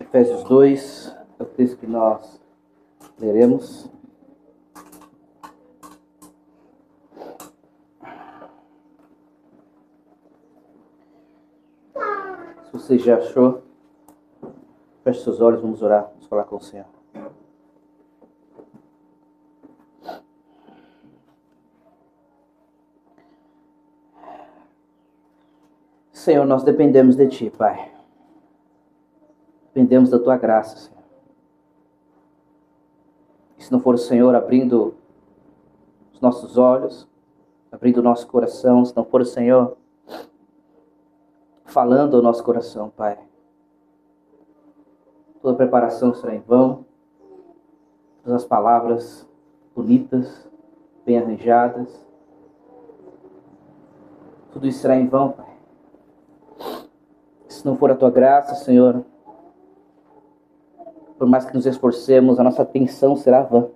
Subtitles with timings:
[0.00, 2.40] Efésios 2 é o texto que nós
[3.18, 3.90] leremos.
[12.64, 13.62] Se você já achou,
[15.02, 16.86] feche seus olhos, vamos orar, vamos falar com o Senhor.
[26.12, 27.97] Senhor, nós dependemos de Ti, Pai.
[29.68, 30.98] Dependemos da Tua graça, Senhor.
[33.58, 34.94] E se não for o Senhor abrindo
[36.12, 37.08] os nossos olhos,
[37.70, 39.76] abrindo o nosso coração, se não for o Senhor
[41.64, 43.18] falando ao nosso coração, Pai,
[45.42, 46.84] toda preparação será em vão,
[48.22, 49.28] todas as palavras
[49.76, 50.48] bonitas,
[51.04, 52.04] bem arranjadas,
[54.50, 55.56] tudo isso será em vão, Pai.
[57.48, 59.04] Se não for a tua graça, Senhor,
[61.18, 63.68] por mais que nos esforcemos, a nossa atenção será vã.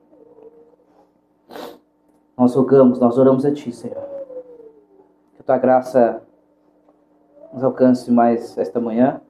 [2.36, 4.08] Nós rogamos, nós oramos a Ti, Senhor.
[5.34, 6.22] Que a Tua graça
[7.52, 9.20] nos alcance mais esta manhã.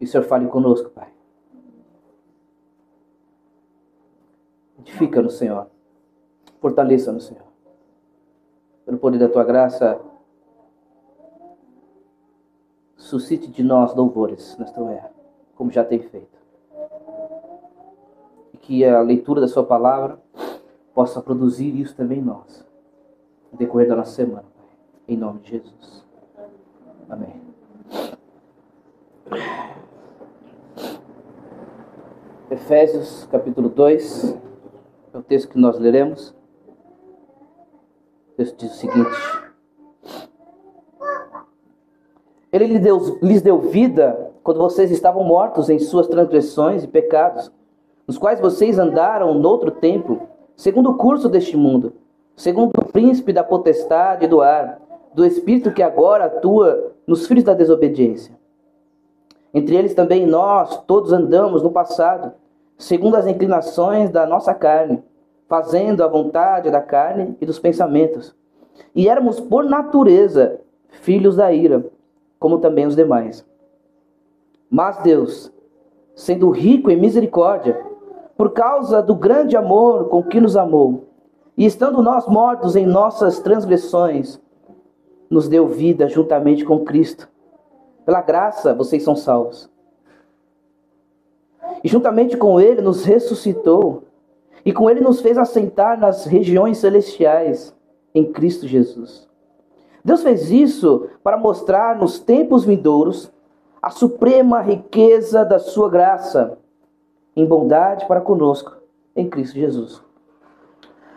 [0.00, 1.12] E o Senhor fale conosco, Pai.
[4.78, 5.66] Edifica no Senhor.
[6.60, 7.44] Fortaleça no Senhor.
[8.84, 10.00] Pelo poder da Tua graça,
[12.96, 15.11] suscite de nós louvores nesta manhã
[15.62, 16.42] como já tem feito.
[18.52, 20.20] E que a leitura da Sua palavra
[20.92, 22.66] possa produzir isso também em nós,
[23.52, 24.44] no decorrer da nossa semana.
[25.06, 26.04] Em nome de Jesus.
[27.08, 27.40] Amém.
[32.50, 34.36] Efésios capítulo 2
[35.14, 36.34] é o texto que nós leremos.
[38.32, 39.16] O texto diz o seguinte:
[42.50, 47.50] Ele lhes deu, lhes deu vida quando vocês estavam mortos em suas transgressões e pecados,
[48.06, 51.92] nos quais vocês andaram noutro tempo, segundo o curso deste mundo,
[52.36, 54.80] segundo o príncipe da potestade do ar,
[55.14, 58.34] do espírito que agora atua nos filhos da desobediência.
[59.54, 62.32] Entre eles também nós todos andamos no passado,
[62.78, 65.02] segundo as inclinações da nossa carne,
[65.46, 68.34] fazendo a vontade da carne e dos pensamentos.
[68.94, 71.84] E éramos por natureza filhos da ira
[72.38, 73.46] como também os demais.
[74.72, 75.52] Mas Deus,
[76.16, 77.78] sendo rico em misericórdia,
[78.38, 81.08] por causa do grande amor com que nos amou,
[81.58, 84.40] e estando nós mortos em nossas transgressões,
[85.28, 87.28] nos deu vida juntamente com Cristo.
[88.06, 89.70] Pela graça vocês são salvos.
[91.84, 94.04] E juntamente com Ele nos ressuscitou,
[94.64, 97.76] e com Ele nos fez assentar nas regiões celestiais
[98.14, 99.28] em Cristo Jesus
[100.04, 103.30] Deus fez isso para mostrar nos tempos vindouros
[103.82, 106.56] a suprema riqueza da sua graça
[107.34, 108.76] em bondade para conosco
[109.16, 110.00] em Cristo Jesus.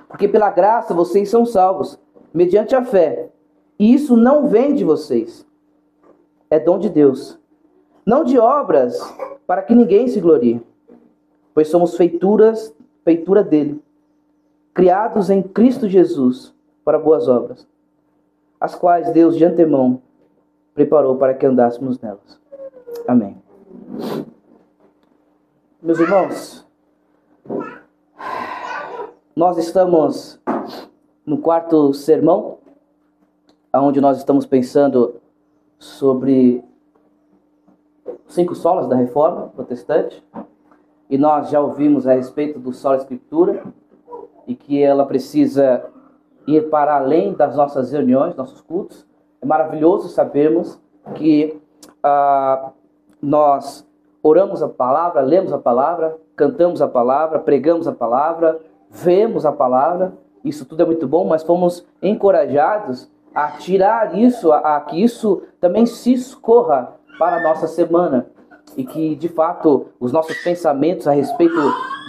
[0.10, 2.00] Porque pela graça vocês são salvos,
[2.34, 3.30] mediante a fé.
[3.78, 5.46] E isso não vem de vocês.
[6.50, 7.38] É dom de Deus.
[8.06, 9.00] Não de obras,
[9.46, 10.62] para que ninguém se glorie.
[11.54, 12.74] Pois somos feituras,
[13.04, 13.82] feitura dele,
[14.74, 17.68] criados em Cristo Jesus para boas obras
[18.60, 20.02] as quais Deus de antemão
[20.74, 22.40] preparou para que andássemos nelas.
[23.08, 23.38] Amém.
[25.82, 26.66] Meus irmãos,
[29.36, 30.40] nós estamos
[31.26, 32.58] no quarto sermão,
[33.74, 35.22] onde nós estamos pensando
[35.78, 36.64] sobre
[38.28, 40.24] cinco solas da reforma protestante,
[41.10, 43.64] e nós já ouvimos a respeito do sola escritura,
[44.48, 45.86] e que ela precisa
[46.48, 49.06] ir para além das nossas reuniões, nossos cultos.
[49.42, 50.80] É maravilhoso sabermos
[51.16, 51.60] que
[52.02, 52.72] ah,
[53.26, 53.86] nós
[54.22, 58.60] oramos a palavra, lemos a palavra, cantamos a palavra, pregamos a palavra,
[58.90, 60.14] vemos a palavra.
[60.44, 65.42] Isso tudo é muito bom, mas fomos encorajados a tirar isso, a, a que isso
[65.60, 68.28] também se escorra para a nossa semana
[68.78, 71.56] e que de fato os nossos pensamentos a respeito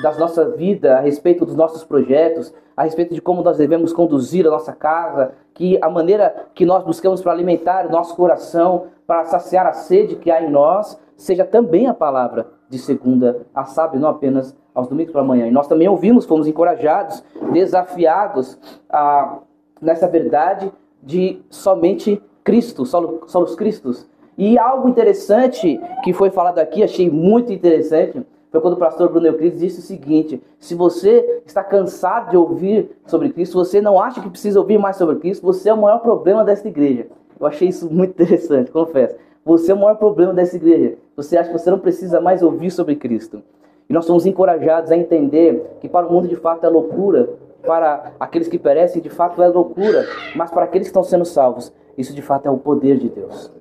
[0.03, 4.47] da nossa vida, a respeito dos nossos projetos, a respeito de como nós devemos conduzir
[4.47, 9.25] a nossa casa, que a maneira que nós buscamos para alimentar o nosso coração, para
[9.25, 13.99] saciar a sede que há em nós, seja também a palavra de segunda a sábado,
[13.99, 15.47] não apenas aos domingos para amanhã.
[15.47, 18.59] E nós também ouvimos, fomos encorajados, desafiados
[18.91, 19.39] a,
[19.81, 20.71] nessa verdade
[21.03, 24.09] de somente Cristo, só os Cristos.
[24.37, 29.27] E algo interessante que foi falado aqui, achei muito interessante, foi quando o pastor Bruno
[29.27, 34.21] Euclides disse o seguinte: se você está cansado de ouvir sobre Cristo, você não acha
[34.21, 37.07] que precisa ouvir mais sobre Cristo, você é o maior problema dessa igreja.
[37.39, 39.17] Eu achei isso muito interessante, confesso.
[39.47, 40.97] Você é o maior problema dessa igreja.
[41.17, 43.45] Você acha que você não precisa mais ouvir sobre Cristo.
[43.89, 47.31] E nós somos encorajados a entender que para o mundo de fato é loucura,
[47.65, 50.05] para aqueles que perecem de fato é loucura,
[50.35, 53.53] mas para aqueles que estão sendo salvos, isso de fato é o poder de Deus.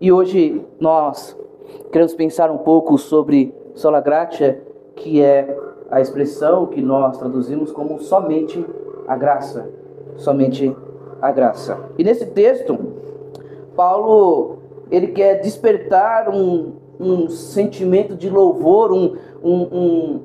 [0.00, 1.38] E hoje nós
[1.92, 4.60] queremos pensar um pouco sobre sola gratia,
[4.96, 5.56] que é
[5.88, 8.66] a expressão que nós traduzimos como somente
[9.06, 9.70] a graça,
[10.16, 10.76] somente
[11.22, 11.78] a graça.
[11.96, 12.76] E nesse texto,
[13.76, 14.58] Paulo
[14.90, 20.20] ele quer despertar um, um sentimento de louvor, um, um, um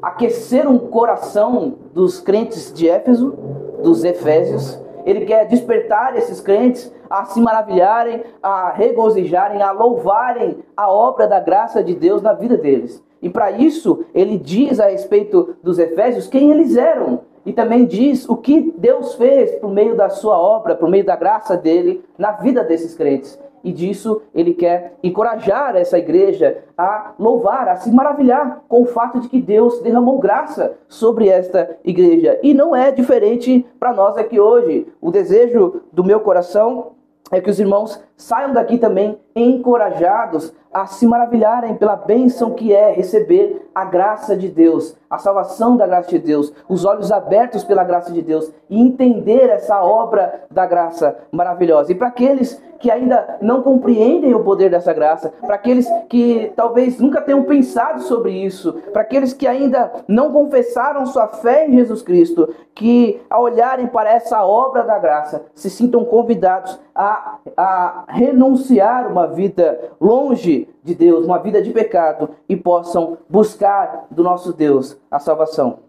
[0.00, 3.34] aquecer um coração dos crentes de Éfeso,
[3.82, 4.80] dos Efésios.
[5.04, 11.40] Ele quer despertar esses crentes a se maravilharem, a regozijarem, a louvarem a obra da
[11.40, 13.02] graça de Deus na vida deles.
[13.20, 17.20] E para isso, ele diz a respeito dos Efésios quem eles eram.
[17.44, 21.16] E também diz o que Deus fez por meio da sua obra, por meio da
[21.16, 27.68] graça dele na vida desses crentes e disso ele quer encorajar essa igreja a louvar,
[27.68, 32.38] a se maravilhar com o fato de que Deus derramou graça sobre esta igreja.
[32.42, 34.86] E não é diferente para nós aqui hoje.
[35.00, 36.92] O desejo do meu coração
[37.30, 42.92] é que os irmãos saiam daqui também encorajados a se maravilharem pela bênção que é
[42.92, 47.84] receber a graça de Deus, a salvação da graça de Deus, os olhos abertos pela
[47.84, 51.92] graça de Deus e entender essa obra da graça maravilhosa.
[51.92, 56.98] E para aqueles que ainda não compreendem o poder dessa graça, para aqueles que talvez
[56.98, 62.02] nunca tenham pensado sobre isso, para aqueles que ainda não confessaram sua fé em Jesus
[62.02, 69.10] Cristo, que ao olharem para essa obra da graça se sintam convidados a, a renunciar
[69.10, 74.98] uma vida longe de Deus, uma vida de pecado e possam buscar do nosso Deus
[75.10, 75.80] a salvação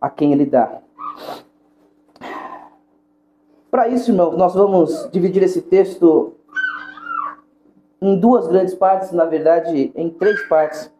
[0.00, 0.80] a quem Ele dá.
[3.70, 6.34] Para isso, irmãos, nós vamos dividir esse texto
[8.00, 10.92] em duas grandes partes, na verdade, em três partes.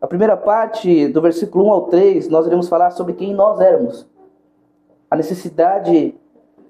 [0.00, 4.08] A primeira parte, do versículo 1 ao 3, nós iremos falar sobre quem nós éramos.
[5.10, 6.14] A necessidade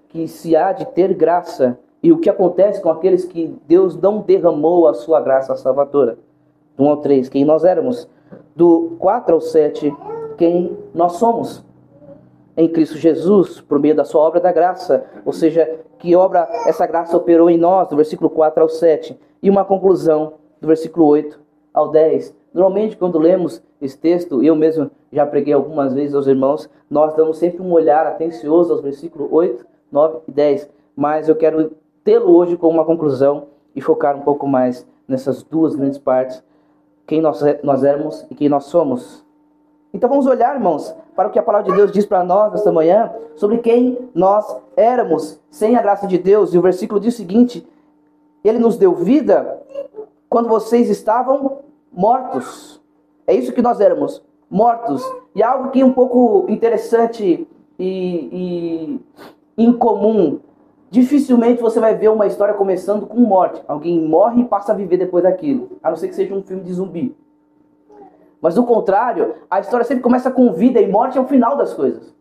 [0.09, 4.21] que se há de ter graça e o que acontece com aqueles que Deus não
[4.21, 6.19] derramou a sua graça salvadora.
[6.77, 8.09] Do 1 ao 3, quem nós éramos.
[8.55, 9.95] Do 4 ao 7,
[10.37, 11.65] quem nós somos
[12.57, 16.87] em Cristo Jesus por meio da sua obra da graça, ou seja, que obra essa
[16.87, 21.39] graça operou em nós, do versículo 4 ao 7, e uma conclusão do versículo 8
[21.73, 22.35] ao 10.
[22.53, 27.39] Normalmente, quando lemos esse texto, eu mesmo já preguei algumas vezes aos irmãos, nós damos
[27.39, 31.73] sempre um olhar atencioso aos versículos 8, 9 e 10, mas eu quero
[32.05, 36.43] tê-lo hoje como uma conclusão e focar um pouco mais nessas duas grandes partes,
[37.07, 39.25] quem nós, nós éramos e quem nós somos.
[39.93, 42.71] Então vamos olhar, irmãos, para o que a palavra de Deus diz para nós esta
[42.71, 46.55] manhã sobre quem nós éramos sem a graça de Deus.
[46.55, 47.67] E o versículo diz o seguinte:
[48.45, 49.61] Ele nos deu vida
[50.29, 51.59] quando vocês estavam
[51.93, 52.81] mortos.
[53.27, 55.03] É isso que nós éramos, mortos.
[55.35, 57.49] E algo que é um pouco interessante
[57.79, 59.01] e,
[59.57, 60.39] e incomum.
[60.91, 63.63] Dificilmente você vai ver uma história começando com morte.
[63.69, 65.79] Alguém morre e passa a viver depois daquilo.
[65.83, 67.17] A não ser que seja um filme de zumbi.
[68.41, 71.73] Mas do contrário, a história sempre começa com vida e morte é o final das
[71.75, 72.13] coisas.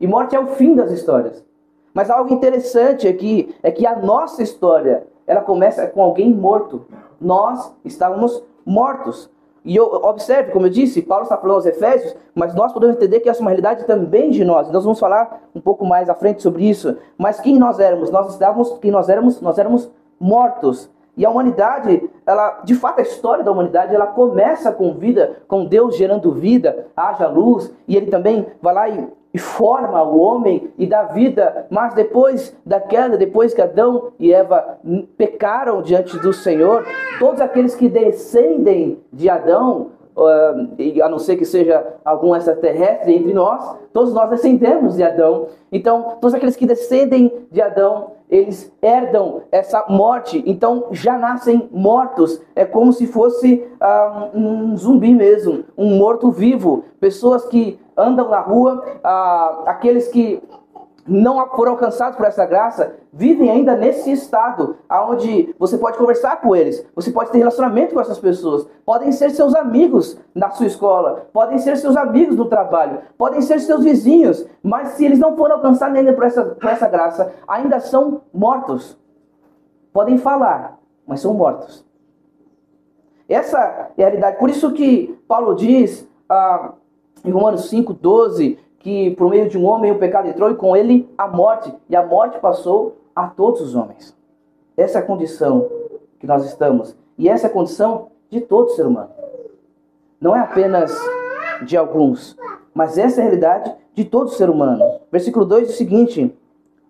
[0.00, 1.44] E morte é o fim das histórias.
[1.92, 6.86] Mas algo interessante aqui é que a nossa história, ela começa com alguém morto.
[7.20, 9.30] Nós estávamos mortos.
[9.66, 13.18] E eu, observe, como eu disse, Paulo está falando aos Efésios, mas nós podemos entender
[13.18, 14.70] que essa é uma realidade também de nós.
[14.70, 16.96] Nós vamos falar um pouco mais à frente sobre isso.
[17.18, 18.08] Mas quem nós éramos?
[18.12, 19.40] Nós estávamos, quem nós éramos?
[19.40, 20.88] Nós éramos mortos.
[21.16, 25.64] E a humanidade, ela, de fato, a história da humanidade, ela começa com vida, com
[25.64, 30.70] Deus gerando vida, haja luz, e ele também vai lá e, e forma o homem
[30.78, 31.66] e dá vida.
[31.68, 34.78] Mas depois da queda, depois que Adão e Eva
[35.18, 36.86] pecaram diante do Senhor,
[37.18, 43.34] todos aqueles que descendem de Adão, uh, a não ser que seja algum extraterrestre entre
[43.34, 45.48] nós, todos nós descendemos de Adão.
[45.70, 52.40] Então, todos aqueles que descendem de Adão eles herdam essa morte, então já nascem mortos.
[52.54, 56.84] É como se fosse ah, um zumbi mesmo, um morto-vivo.
[57.00, 60.42] Pessoas que andam na rua, ah, aqueles que
[61.06, 66.54] não foram alcançados por essa graça, vivem ainda nesse estado, onde você pode conversar com
[66.54, 71.28] eles, você pode ter relacionamento com essas pessoas, podem ser seus amigos na sua escola,
[71.32, 75.56] podem ser seus amigos no trabalho, podem ser seus vizinhos, mas se eles não foram
[75.56, 78.98] alcançados ainda por essa, por essa graça, ainda são mortos.
[79.92, 81.86] Podem falar, mas são mortos.
[83.28, 83.58] Essa
[83.96, 84.38] é a realidade.
[84.38, 86.74] Por isso que Paulo diz ah,
[87.24, 90.76] em Romanos 5, 12, que por meio de um homem o pecado entrou e com
[90.76, 94.16] ele a morte, e a morte passou a todos os homens.
[94.76, 95.68] essa é a condição
[96.18, 96.96] que nós estamos.
[97.18, 99.10] E essa é a condição de todo ser humano.
[100.20, 100.94] Não é apenas
[101.64, 102.36] de alguns,
[102.74, 104.84] mas essa é a realidade de todo ser humano.
[105.10, 106.36] Versículo 2 diz o seguinte: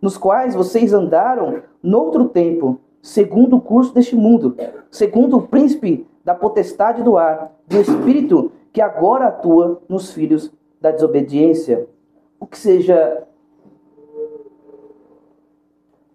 [0.01, 4.57] Nos quais vocês andaram noutro tempo, segundo o curso deste mundo,
[4.91, 10.91] segundo o príncipe da potestade do ar, do espírito que agora atua nos filhos da
[10.91, 11.89] desobediência.
[12.39, 13.25] O que seja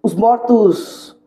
[0.03, 1.17] os mortos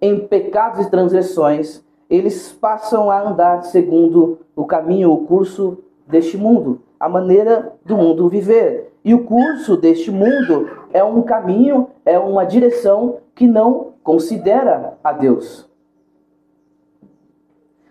[0.00, 6.80] em pecados e transgressões, eles passam a andar segundo o caminho, o curso deste mundo,
[6.98, 8.92] a maneira do mundo viver.
[9.04, 15.12] E o curso deste mundo é um caminho, é uma direção que não considera a
[15.12, 15.69] Deus.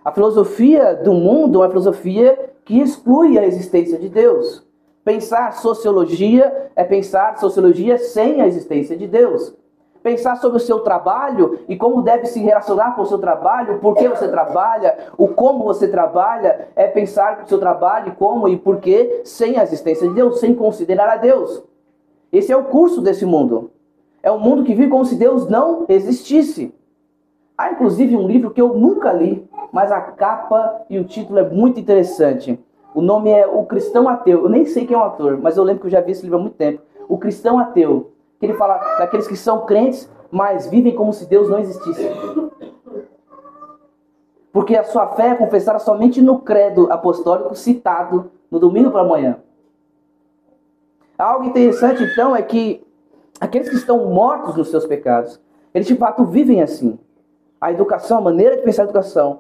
[0.04, 4.66] A filosofia do mundo é uma filosofia que exclui a existência de Deus.
[5.04, 9.54] Pensar sociologia é pensar sociologia sem a existência de Deus
[10.02, 13.96] pensar sobre o seu trabalho e como deve se relacionar com o seu trabalho, por
[13.96, 18.78] que você trabalha, o como você trabalha, é pensar o seu trabalho, como e por
[18.78, 21.64] que, sem a existência de Deus, sem considerar a Deus.
[22.32, 23.72] Esse é o curso desse mundo.
[24.22, 26.74] É um mundo que vive como se Deus não existisse.
[27.60, 31.50] Há inclusive um livro que eu nunca li, mas a capa e o título é
[31.50, 32.58] muito interessante.
[32.96, 34.46] O nome é O Cristão Ateu.
[34.46, 36.24] Eu nem sei quem é o autor, mas eu lembro que eu já vi esse
[36.24, 36.82] livro há muito tempo.
[37.10, 41.50] O Cristão Ateu que ele fala daqueles que são crentes, mas vivem como se Deus
[41.50, 42.10] não existisse.
[44.54, 49.38] Porque a sua fé é confessada somente no credo apostólico citado no domingo para amanhã.
[51.18, 52.82] Algo interessante então é que
[53.38, 55.42] aqueles que estão mortos nos seus pecados,
[55.74, 56.98] eles de fato vivem assim.
[57.60, 59.40] A educação, a maneira de pensar a educação,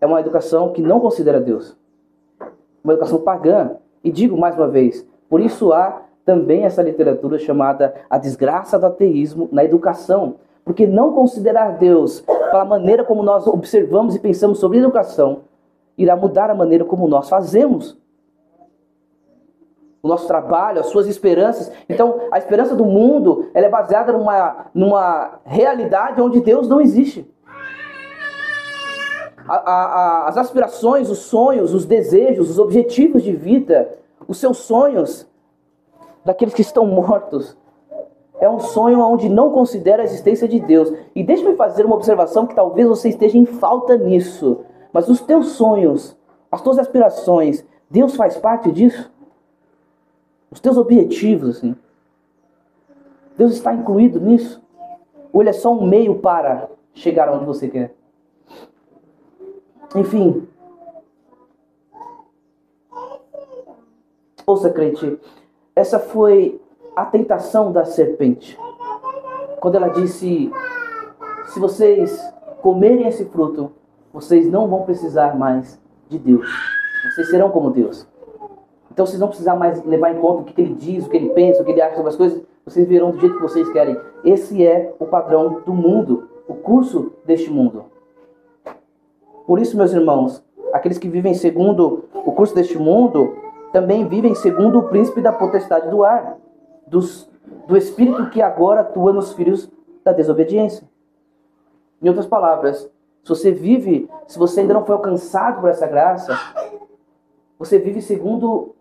[0.00, 1.76] é uma educação que não considera Deus.
[2.82, 3.76] Uma educação pagã.
[4.04, 8.86] E digo mais uma vez, por isso há também essa literatura chamada A Desgraça do
[8.86, 10.36] Ateísmo na Educação.
[10.64, 15.42] Porque não considerar Deus pela maneira como nós observamos e pensamos sobre educação
[15.96, 17.96] irá mudar a maneira como nós fazemos
[20.02, 21.72] o nosso trabalho, as suas esperanças.
[21.88, 27.28] Então, a esperança do mundo ela é baseada numa, numa realidade onde Deus não existe.
[29.48, 35.26] A, a, as aspirações, os sonhos, os desejos, os objetivos de vida, os seus sonhos,
[36.24, 37.56] daqueles que estão mortos.
[38.38, 40.92] É um sonho onde não considera a existência de Deus.
[41.14, 44.58] E deixe-me fazer uma observação que talvez você esteja em falta nisso.
[44.92, 46.16] Mas os teus sonhos,
[46.50, 49.10] as tuas aspirações, Deus faz parte disso?
[50.50, 51.74] Os teus objetivos, assim.
[53.38, 54.62] Deus está incluído nisso?
[55.32, 57.94] Ou ele é só um meio para chegar onde você quer?
[59.94, 60.48] Enfim.
[64.46, 65.18] Ouça, crente,
[65.74, 66.60] essa foi
[66.94, 68.58] a tentação da serpente.
[69.60, 70.50] Quando ela disse:
[71.46, 72.18] Se vocês
[72.62, 73.72] comerem esse fruto,
[74.12, 76.48] vocês não vão precisar mais de Deus.
[77.10, 78.06] Vocês serão como Deus.
[78.90, 81.30] Então vocês não precisar mais levar em conta o que ele diz, o que ele
[81.30, 82.42] pensa, o que ele acha sobre as coisas.
[82.64, 83.96] Vocês verão do jeito que vocês querem.
[84.24, 87.84] Esse é o padrão do mundo, o curso deste mundo.
[89.46, 93.36] Por isso, meus irmãos, aqueles que vivem segundo o curso deste mundo
[93.72, 96.36] também vivem segundo o príncipe da potestade do ar,
[96.86, 97.30] dos,
[97.66, 99.70] do espírito que agora atua nos filhos
[100.04, 100.88] da desobediência.
[102.02, 102.90] Em outras palavras,
[103.22, 106.38] se você vive, se você ainda não foi alcançado por essa graça,
[107.58, 108.74] você vive segundo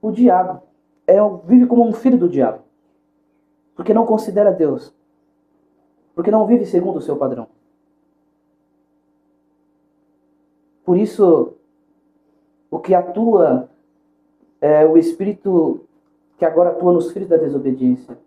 [0.00, 0.62] o diabo.
[1.06, 2.60] É, vive como um filho do diabo.
[3.74, 4.94] Porque não considera Deus.
[6.14, 7.48] Porque não vive segundo o seu padrão.
[10.90, 11.52] Por isso,
[12.68, 13.70] o que atua
[14.60, 15.86] é o espírito
[16.36, 18.18] que agora atua nos filhos da desobediência.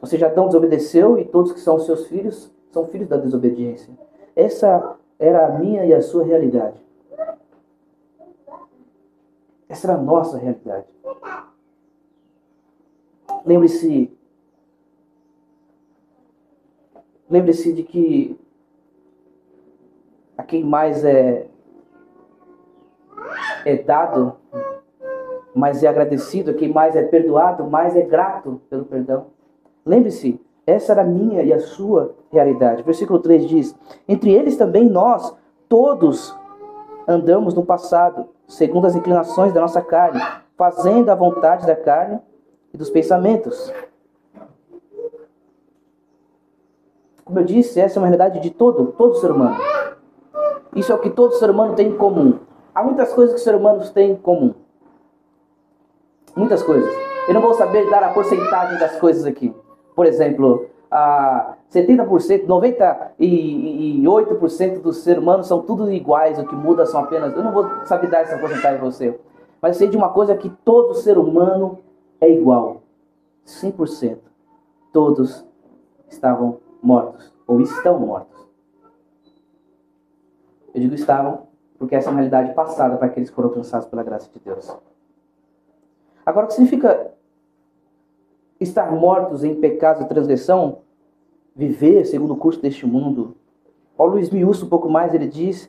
[0.00, 3.96] Você já tão desobedeceu e todos que são seus filhos são filhos da desobediência.
[4.34, 6.84] Essa era a minha e a sua realidade.
[9.68, 10.88] Essa era a nossa realidade.
[13.46, 14.10] Lembre-se
[17.30, 18.36] Lembre-se de que
[20.38, 21.46] a quem mais é
[23.64, 24.36] é dado,
[25.54, 29.26] mais é agradecido, quem mais é perdoado, mais é grato pelo perdão.
[29.84, 32.84] Lembre-se, essa era a minha e a sua realidade.
[32.84, 33.76] Versículo 3 diz:
[34.06, 35.36] Entre eles também nós,
[35.68, 36.34] todos,
[37.06, 40.20] andamos no passado, segundo as inclinações da nossa carne,
[40.56, 42.20] fazendo a vontade da carne
[42.72, 43.72] e dos pensamentos.
[47.24, 49.58] Como eu disse, essa é uma realidade de todo, todo ser humano.
[50.74, 52.38] Isso é o que todo ser humano tem em comum.
[52.74, 54.54] Há muitas coisas que os seres humanos têm em comum.
[56.36, 56.90] Muitas coisas.
[57.26, 59.52] Eu não vou saber dar a porcentagem das coisas aqui.
[59.96, 67.02] Por exemplo, a 70%, 98% dos seres humanos são tudo iguais, o que muda são
[67.02, 67.34] apenas.
[67.34, 69.18] Eu não vou saber dar essa porcentagem para você,
[69.60, 71.78] mas sei de uma coisa que todo ser humano
[72.20, 72.82] é igual.
[73.46, 74.18] 100%.
[74.92, 75.44] Todos
[76.08, 78.47] estavam mortos, ou estão mortos.
[80.78, 84.04] Eu digo estavam, porque essa é uma realidade passada para aqueles que foram alcançados pela
[84.04, 84.72] graça de Deus.
[86.24, 87.10] Agora, o que significa
[88.60, 90.82] estar mortos em pecado e transgressão?
[91.56, 93.36] Viver segundo o curso deste mundo.
[93.96, 95.68] Paulo Luiz Miúcio, um pouco mais, ele diz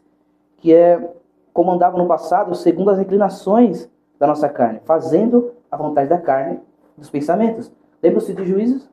[0.57, 1.11] que é
[1.51, 3.89] como andava no passado, segundo as inclinações
[4.19, 6.59] da nossa carne, fazendo a vontade da carne,
[6.95, 7.71] dos pensamentos.
[8.03, 8.87] Lembra-se de juízes?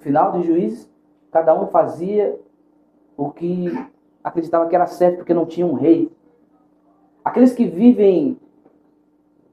[0.00, 0.90] Final de juízes,
[1.30, 2.38] cada um fazia
[3.16, 3.72] o que
[4.22, 6.10] acreditava que era certo porque não tinha um rei.
[7.24, 8.38] Aqueles que vivem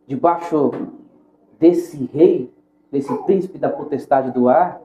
[0.07, 0.72] debaixo
[1.60, 2.53] desse rei,
[2.91, 4.81] desse príncipe da potestade do ar,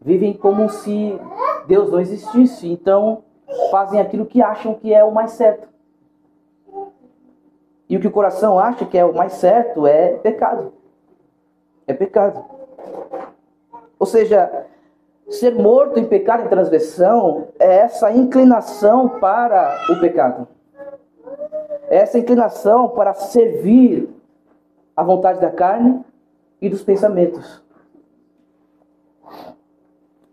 [0.00, 1.18] vivem como se
[1.66, 2.68] Deus não existisse.
[2.70, 3.24] Então,
[3.70, 5.68] fazem aquilo que acham que é o mais certo.
[7.88, 10.72] E o que o coração acha que é o mais certo é pecado.
[11.86, 12.44] É pecado.
[13.98, 14.66] Ou seja,
[15.28, 20.46] Ser morto em pecado e transgressão é essa inclinação para o pecado.
[21.88, 24.08] É essa inclinação para servir
[24.96, 26.04] a vontade da carne
[26.60, 27.62] e dos pensamentos.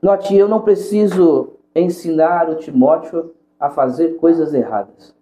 [0.02, 5.16] Note, eu não preciso ensinar o Timóteo a fazer coisas erradas.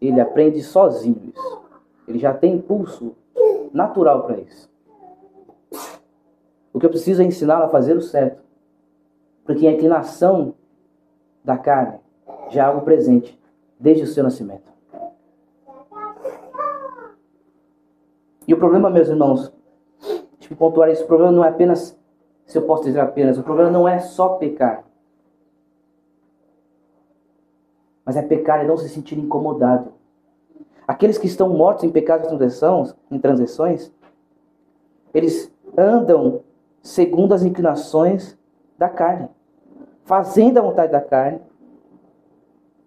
[0.00, 1.62] Ele aprende sozinho isso.
[2.06, 3.16] Ele já tem impulso
[3.72, 4.70] natural para isso.
[6.72, 8.39] O que eu preciso é ensiná-lo a fazer o certo.
[9.44, 10.54] Porque a inclinação
[11.44, 11.98] da carne
[12.50, 13.38] já é algo presente
[13.78, 14.70] desde o seu nascimento.
[18.46, 19.52] E o problema, meus irmãos,
[20.50, 21.96] eu pontuar isso, o problema não é apenas,
[22.44, 24.84] se eu posso dizer apenas, o problema não é só pecar.
[28.04, 29.92] Mas é pecar e não se sentir incomodado.
[30.88, 32.28] Aqueles que estão mortos em pecados
[33.10, 33.92] e transições,
[35.14, 36.42] eles andam
[36.82, 38.36] segundo as inclinações
[38.80, 39.28] da carne
[40.04, 41.40] fazendo a vontade da carne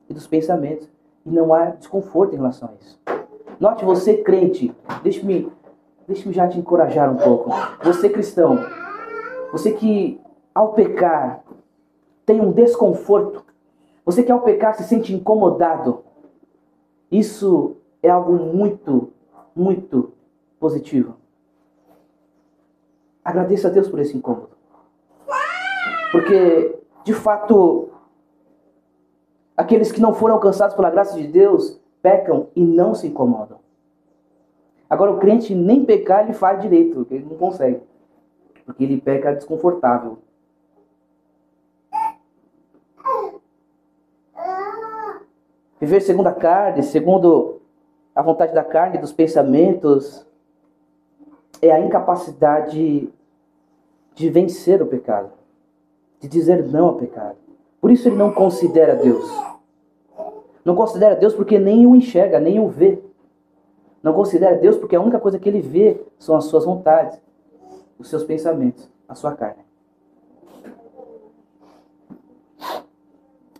[0.09, 0.91] e dos pensamentos.
[1.25, 2.99] E não há desconforto em relação a isso.
[3.59, 5.49] Note, você crente, deixe-me
[6.05, 7.51] deixe já te encorajar um pouco.
[7.81, 8.57] Você cristão,
[9.53, 10.19] você que
[10.53, 11.45] ao pecar
[12.25, 13.45] tem um desconforto,
[14.03, 16.03] você que ao pecar se sente incomodado,
[17.09, 19.13] isso é algo muito,
[19.55, 20.11] muito
[20.59, 21.15] positivo.
[23.23, 24.52] Agradeça a Deus por esse incômodo.
[26.13, 27.89] Porque de fato,
[29.57, 33.57] aqueles que não foram alcançados pela graça de Deus pecam e não se incomodam.
[34.87, 37.81] Agora, o crente nem pecar ele faz direito, porque ele não consegue.
[38.63, 40.19] Porque ele peca desconfortável.
[45.81, 47.59] Viver segundo a carne, segundo
[48.13, 50.27] a vontade da carne, dos pensamentos,
[51.59, 53.11] é a incapacidade
[54.13, 55.42] de vencer o pecado
[56.23, 57.35] de dizer não ao pecado.
[57.81, 59.29] Por isso ele não considera Deus.
[60.63, 62.97] Não considera Deus porque nem o enxerga, nem o vê.
[64.01, 67.21] Não considera Deus porque a única coisa que ele vê são as suas vontades,
[67.99, 69.63] os seus pensamentos, a sua carne.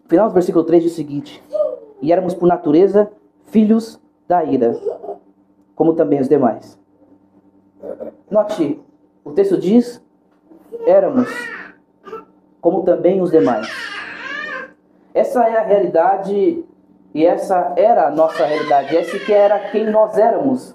[0.07, 1.43] final do versículo 3 diz o seguinte:
[2.01, 3.11] E éramos por natureza
[3.47, 4.79] filhos da ira,
[5.75, 6.79] como também os demais.
[8.31, 8.79] Note,
[9.25, 10.01] o texto diz:
[10.85, 11.27] éramos
[12.63, 13.67] como também os demais.
[15.13, 16.63] Essa é a realidade
[17.13, 20.73] e essa era a nossa realidade, essa que era quem nós éramos.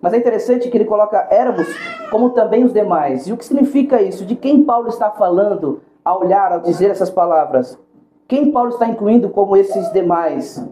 [0.00, 1.66] Mas é interessante que ele coloca éramos
[2.10, 3.28] como também os demais.
[3.28, 4.24] E o que significa isso?
[4.24, 7.78] De quem Paulo está falando ao olhar, ao dizer essas palavras?
[8.26, 10.66] Quem Paulo está incluindo como esses demais?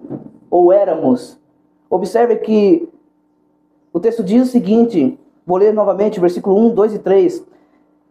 [0.51, 1.39] Ou éramos?
[1.91, 2.89] Observe que
[3.93, 7.47] o texto diz o seguinte, vou ler novamente, versículo 1, 2 e 3.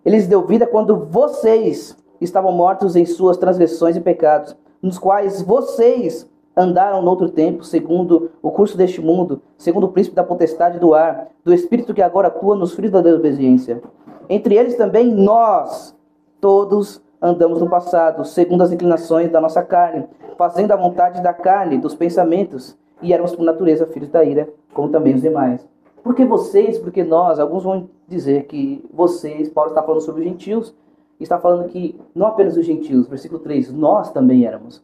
[0.05, 1.97] Eles deu vida quando vocês
[2.29, 8.31] estavam mortos em suas transgressões e pecados, nos quais vocês andaram no outro tempo, segundo
[8.41, 12.29] o curso deste mundo, segundo o príncipe da potestade do ar, do espírito que agora
[12.29, 13.81] atua nos filhos da desobediência.
[14.29, 15.95] Entre eles também nós,
[16.39, 20.05] todos, andamos no passado, segundo as inclinações da nossa carne,
[20.37, 24.89] fazendo a vontade da carne, dos pensamentos, e éramos por natureza filhos da ira, como
[24.89, 25.67] também os demais.
[26.03, 30.75] Porque vocês, porque nós, alguns vão dizer que vocês, Paulo está falando sobre os gentios,
[31.23, 34.83] está falando que não apenas os gentios, versículo 3, nós também éramos.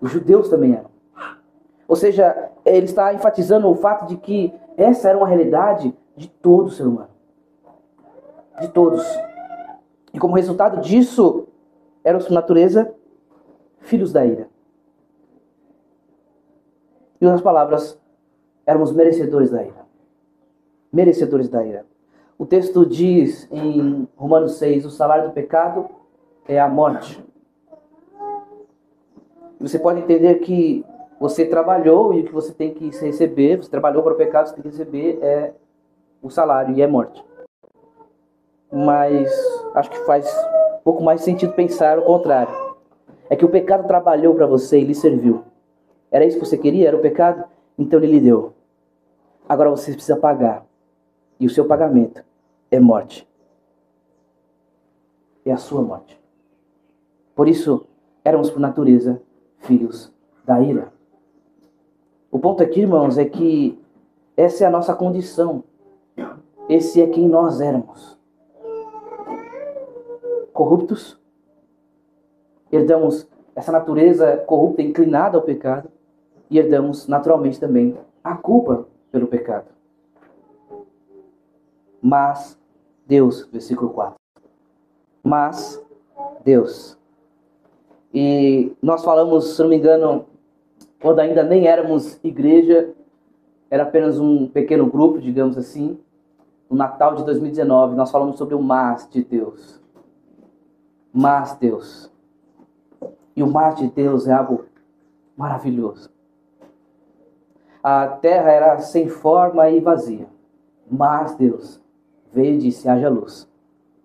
[0.00, 0.90] Os judeus também eram.
[1.88, 6.70] Ou seja, ele está enfatizando o fato de que essa era uma realidade de todo
[6.70, 7.10] ser humano.
[8.60, 9.04] De todos.
[10.12, 11.46] E como resultado disso,
[12.02, 12.92] eram sua natureza
[13.80, 14.48] filhos da ira.
[17.20, 17.98] Em outras palavras,
[18.66, 19.86] éramos merecedores da ira.
[20.92, 21.86] Merecedores da ira.
[22.38, 25.88] O texto diz em Romanos 6: o salário do pecado
[26.46, 27.24] é a morte.
[29.58, 30.84] Você pode entender que
[31.18, 34.54] você trabalhou e o que você tem que receber, você trabalhou para o pecado, você
[34.54, 35.54] tem que receber é
[36.22, 37.24] o salário e é morte.
[38.70, 39.32] Mas
[39.74, 40.26] acho que faz
[40.74, 42.54] um pouco mais sentido pensar o contrário.
[43.30, 45.42] É que o pecado trabalhou para você e lhe serviu.
[46.10, 46.88] Era isso que você queria?
[46.88, 47.44] Era o pecado?
[47.78, 48.52] Então ele lhe deu.
[49.48, 50.66] Agora você precisa pagar.
[51.40, 52.25] E o seu pagamento
[52.70, 53.28] é morte.
[55.44, 56.20] É a sua morte.
[57.34, 57.86] Por isso,
[58.24, 59.22] éramos por natureza
[59.58, 60.12] filhos
[60.44, 60.92] da ira.
[62.30, 63.78] O ponto aqui, irmãos, é que
[64.36, 65.64] essa é a nossa condição.
[66.68, 68.18] Esse é quem nós éramos.
[70.52, 71.18] Corruptos.
[72.70, 75.88] Herdamos essa natureza corrupta inclinada ao pecado
[76.50, 79.75] e herdamos naturalmente também a culpa pelo pecado.
[82.06, 82.56] Mas
[83.04, 84.14] Deus, versículo 4.
[85.24, 85.84] Mas
[86.44, 86.96] Deus.
[88.14, 90.24] E nós falamos, se não me engano,
[91.02, 92.94] quando ainda nem éramos igreja,
[93.68, 95.98] era apenas um pequeno grupo, digamos assim.
[96.70, 99.82] No Natal de 2019, nós falamos sobre o mas de Deus.
[101.12, 102.08] Mas Deus.
[103.34, 104.66] E o mas de Deus é algo
[105.36, 106.08] maravilhoso.
[107.82, 110.28] A terra era sem forma e vazia.
[110.88, 111.84] Mas Deus
[112.32, 113.48] veio e disse: haja luz.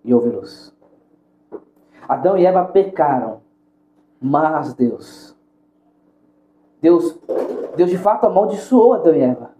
[0.03, 0.73] E houve luz.
[2.07, 3.41] Adão e Eva pecaram.
[4.19, 5.35] Mas Deus
[6.81, 7.15] Deus,
[7.75, 9.51] Deus de fato amaldiçoou Adão e Eva.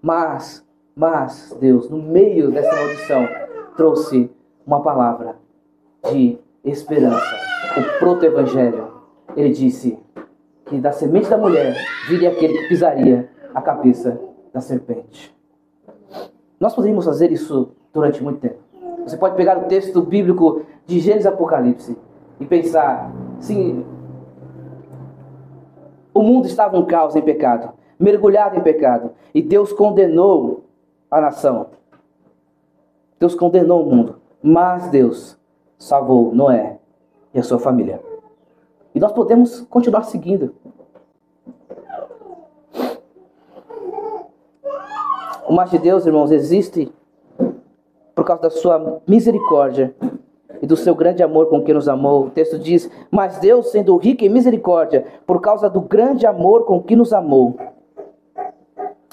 [0.00, 3.28] Mas, mas Deus, no meio dessa maldição,
[3.76, 4.30] trouxe
[4.64, 5.36] uma palavra
[6.08, 7.34] de esperança,
[7.76, 8.92] o proto-evangelho.
[9.36, 9.98] Ele disse
[10.66, 11.76] que da semente da mulher
[12.08, 14.20] viria aquele que pisaria a cabeça
[14.52, 15.36] da serpente.
[16.60, 18.58] Nós poderíamos fazer isso durante muito tempo.
[19.04, 21.96] Você pode pegar o texto bíblico de Gênesis Apocalipse
[22.38, 23.84] e pensar, sim,
[26.12, 29.12] o mundo estava um caos em pecado, mergulhado em pecado.
[29.34, 30.64] E Deus condenou
[31.10, 31.66] a nação.
[33.18, 34.16] Deus condenou o mundo.
[34.42, 35.38] Mas Deus
[35.78, 36.78] salvou Noé
[37.32, 38.00] e a sua família.
[38.94, 40.54] E nós podemos continuar seguindo.
[45.48, 46.92] O mar de Deus, irmãos, existe
[48.28, 49.94] causa da sua misericórdia
[50.60, 52.26] e do seu grande amor com que nos amou.
[52.26, 56.82] O texto diz: Mas Deus, sendo rico em misericórdia, por causa do grande amor com
[56.82, 57.56] que nos amou.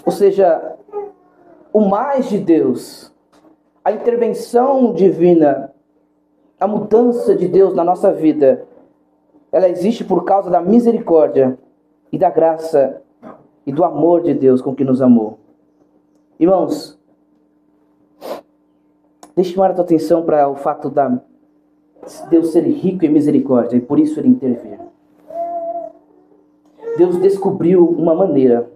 [0.05, 0.75] Ou seja,
[1.71, 3.13] o mais de Deus,
[3.83, 5.73] a intervenção divina,
[6.59, 8.65] a mudança de Deus na nossa vida,
[9.49, 11.57] ela existe por causa da misericórdia
[12.11, 13.01] e da graça
[13.65, 15.39] e do amor de Deus com que nos amou.
[16.37, 16.99] Irmãos,
[19.35, 21.19] deixe chamar a tua atenção para o fato da
[22.29, 24.79] Deus ser rico em misericórdia e por isso ele intervir.
[26.97, 28.69] Deus descobriu uma maneira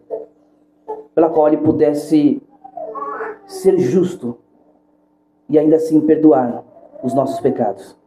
[1.13, 2.41] pela qual ele pudesse
[3.45, 4.37] ser justo
[5.47, 6.63] e ainda assim perdoar
[7.03, 7.97] os nossos pecados.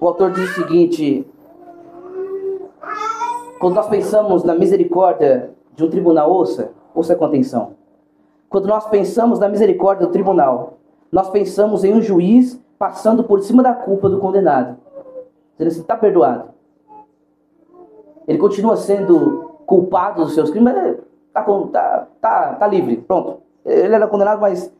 [0.00, 1.26] O autor diz o seguinte:
[3.58, 6.30] quando nós pensamos na misericórdia de um tribunal,
[6.96, 7.74] ouça, com atenção.
[8.48, 10.78] Quando nós pensamos na misericórdia do tribunal,
[11.10, 14.76] nós pensamos em um juiz passando por cima da culpa do condenado.
[15.58, 16.50] Assim, está perdoado.
[18.26, 20.96] Ele continua sendo culpado dos seus crimes, mas
[21.28, 22.98] está tá, tá, tá livre.
[22.98, 23.38] Pronto.
[23.64, 24.72] Ele era condenado, mas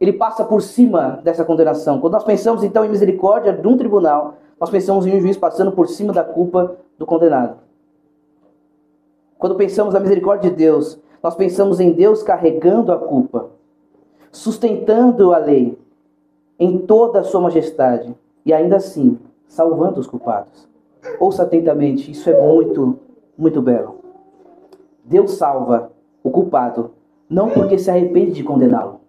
[0.00, 2.00] ele passa por cima dessa condenação.
[2.00, 5.72] Quando nós pensamos então em misericórdia de um tribunal, nós pensamos em um juiz passando
[5.72, 7.58] por cima da culpa do condenado.
[9.38, 13.50] Quando pensamos na misericórdia de Deus, nós pensamos em Deus carregando a culpa,
[14.30, 15.78] sustentando a lei
[16.58, 20.68] em toda a sua majestade e ainda assim salvando os culpados.
[21.18, 22.98] Ouça atentamente, isso é muito,
[23.36, 23.98] muito belo.
[25.04, 25.90] Deus salva
[26.22, 26.90] o culpado
[27.28, 29.00] não porque se arrepende de condená-lo.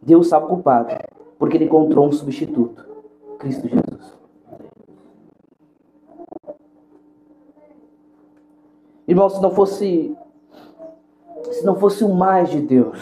[0.00, 0.94] Deus salva o culpado
[1.38, 2.86] porque ele encontrou um substituto,
[3.38, 4.14] Cristo Jesus.
[9.06, 10.16] Irmão, se não fosse
[11.50, 12.98] se não fosse o mais de Deus.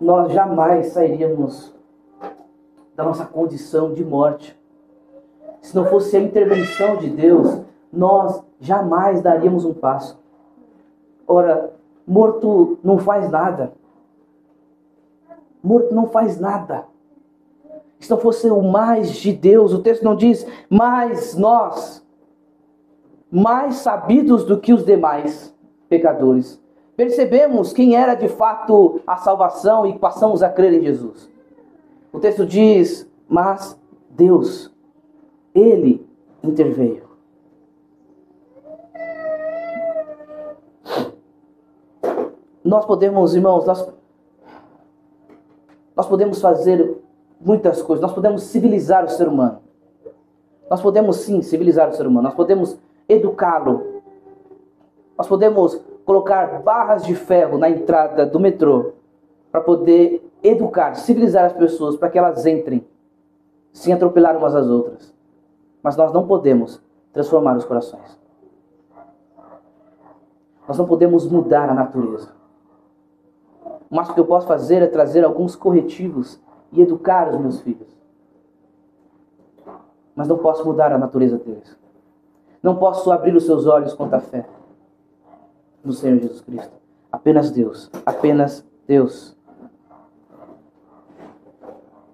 [0.00, 1.74] Nós jamais sairíamos
[2.94, 4.58] da nossa condição de morte.
[5.60, 7.60] Se não fosse a intervenção de Deus,
[7.92, 10.18] nós jamais daríamos um passo.
[11.26, 11.72] Ora,
[12.06, 13.72] morto não faz nada.
[15.62, 16.84] Morto não faz nada.
[17.98, 22.05] Se não fosse o mais de Deus, o texto não diz, mas nós,
[23.30, 25.54] mais sabidos do que os demais
[25.88, 26.60] pecadores,
[26.96, 31.30] percebemos quem era de fato a salvação e passamos a crer em Jesus.
[32.12, 33.78] O texto diz, mas
[34.10, 34.72] Deus,
[35.54, 36.06] Ele
[36.42, 37.06] interveio.
[42.64, 43.92] Nós podemos, irmãos, nós,
[45.94, 46.96] nós podemos fazer
[47.40, 49.60] muitas coisas, nós podemos civilizar o ser humano.
[50.68, 52.76] Nós podemos sim civilizar o ser humano, nós podemos
[53.08, 54.02] educá-lo.
[55.16, 58.92] Nós podemos colocar barras de ferro na entrada do metrô
[59.50, 62.86] para poder educar, civilizar as pessoas para que elas entrem
[63.72, 65.14] sem atropelar umas às outras.
[65.82, 66.80] Mas nós não podemos
[67.12, 68.18] transformar os corações.
[70.66, 72.34] Nós não podemos mudar a natureza.
[73.90, 76.40] O máximo que eu posso fazer é trazer alguns corretivos
[76.72, 77.96] e educar os meus filhos.
[80.14, 81.76] Mas não posso mudar a natureza deles.
[82.66, 84.44] Não posso abrir os seus olhos contra a fé
[85.84, 86.72] no Senhor Jesus Cristo.
[87.12, 87.88] Apenas Deus.
[88.04, 89.36] Apenas Deus.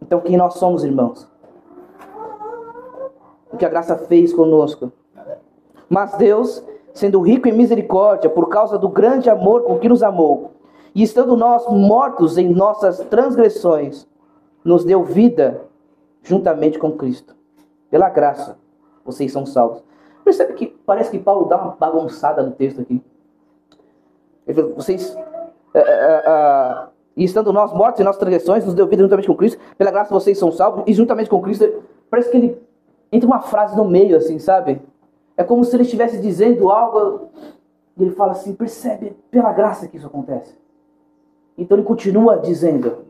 [0.02, 1.26] Então, quem nós somos, irmãos?
[3.50, 4.92] O que a graça fez conosco.
[5.88, 6.62] Mas Deus,
[6.92, 10.50] sendo rico em misericórdia, por causa do grande amor com que nos amou,
[10.94, 14.06] e estando nós mortos em nossas transgressões,
[14.62, 15.62] nos deu vida
[16.22, 17.34] juntamente com Cristo.
[17.90, 18.58] Pela graça,
[19.02, 19.90] vocês são salvos.
[20.24, 23.02] Percebe que parece que Paulo dá uma bagunçada no texto aqui.
[24.46, 25.16] Ele fala, vocês,
[25.74, 29.36] é, é, é, e estando nós mortos em nossas transgressões, nos deu vida juntamente com
[29.36, 29.60] Cristo.
[29.76, 30.84] Pela graça, vocês são salvos.
[30.86, 32.62] E juntamente com Cristo, parece que ele
[33.10, 34.80] entra uma frase no meio, assim, sabe?
[35.36, 37.30] É como se ele estivesse dizendo algo.
[37.96, 40.56] E ele fala assim: percebe, pela graça que isso acontece.
[41.56, 43.04] Então ele continua dizendo: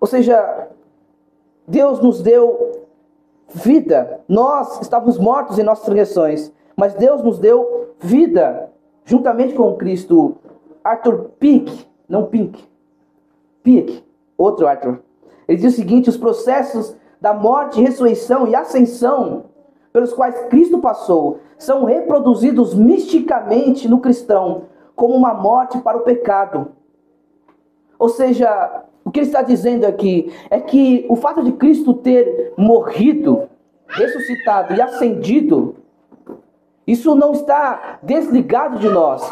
[0.00, 0.68] ou seja,
[1.66, 2.79] Deus nos deu
[3.54, 4.20] vida.
[4.28, 8.70] Nós estávamos mortos em nossas transgressões, mas Deus nos deu vida
[9.04, 10.36] juntamente com Cristo.
[10.82, 12.64] Arthur Pink, não Pink,
[13.62, 14.04] Pink,
[14.36, 15.00] outro Arthur.
[15.46, 19.44] Ele diz o seguinte: os processos da morte, ressurreição e ascensão
[19.92, 24.62] pelos quais Cristo passou são reproduzidos misticamente no cristão
[24.96, 26.72] como uma morte para o pecado.
[28.00, 32.54] Ou seja, o que ele está dizendo aqui é que o fato de Cristo ter
[32.56, 33.42] morrido,
[33.86, 35.76] ressuscitado e ascendido,
[36.86, 39.30] isso não está desligado de nós.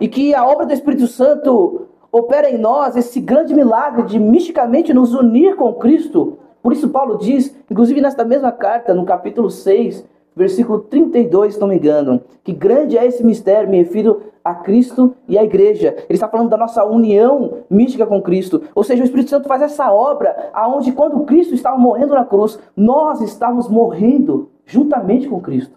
[0.00, 4.94] E que a obra do Espírito Santo opera em nós esse grande milagre de misticamente
[4.94, 6.38] nos unir com Cristo.
[6.62, 10.06] Por isso, Paulo diz, inclusive nesta mesma carta, no capítulo 6,
[10.38, 15.14] versículo 32, se não me engano, que grande é esse mistério, me refiro a Cristo
[15.26, 15.94] e à igreja.
[16.08, 18.62] Ele está falando da nossa união mística com Cristo.
[18.74, 22.58] Ou seja, o Espírito Santo faz essa obra aonde quando Cristo estava morrendo na cruz,
[22.76, 25.76] nós estávamos morrendo juntamente com Cristo.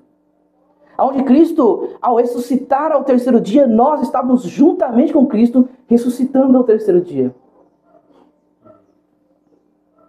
[0.96, 7.02] Aonde Cristo, ao ressuscitar ao terceiro dia, nós estávamos juntamente com Cristo ressuscitando ao terceiro
[7.02, 7.34] dia.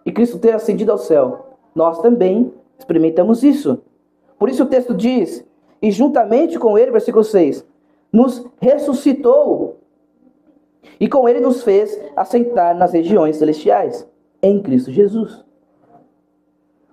[0.05, 3.81] E Cristo ter ascendido ao céu, nós também experimentamos isso.
[4.37, 5.45] Por isso o texto diz:
[5.81, 7.65] E juntamente com ele, versículo 6,
[8.11, 9.79] nos ressuscitou
[10.99, 14.07] e com ele nos fez assentar nas regiões celestiais,
[14.41, 15.43] em Cristo Jesus.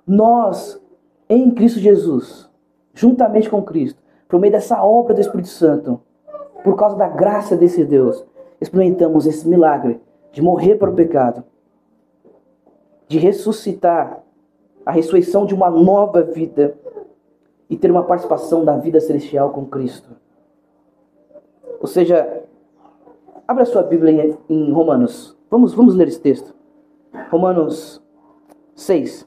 [0.06, 0.80] Nós,
[1.28, 2.48] em Cristo Jesus,
[2.94, 6.00] juntamente com Cristo, por meio dessa obra do Espírito Santo,
[6.64, 8.24] por causa da graça desse Deus,
[8.60, 10.00] experimentamos esse milagre
[10.32, 11.44] de morrer para o pecado,
[13.08, 14.22] de ressuscitar,
[14.84, 16.76] a ressurreição de uma nova vida
[17.70, 20.10] e ter uma participação da vida celestial com Cristo.
[21.80, 22.42] Ou seja,
[23.46, 25.38] abra sua Bíblia em Romanos.
[25.48, 26.52] Vamos, vamos ler esse texto.
[27.30, 28.02] Romanos
[28.74, 29.24] 6.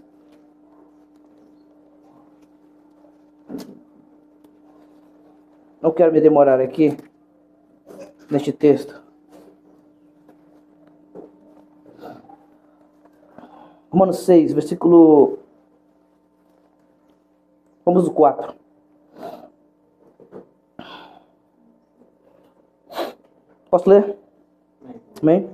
[5.82, 6.98] Não quero me demorar aqui
[8.30, 9.02] neste texto.
[13.90, 15.43] Romanos 6, versículo
[17.86, 18.54] Vamos no 4.
[23.69, 24.17] Posso ler?
[25.22, 25.50] Amém?